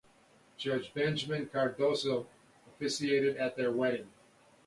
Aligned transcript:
Judge 0.57 0.91
Benjamin 0.95 1.45
Cardozo 1.47 2.25
officiated 2.73 3.37
at 3.37 3.55
their 3.55 3.69
wedding. 3.71 4.09